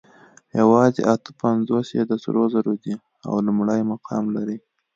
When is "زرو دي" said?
2.53-2.93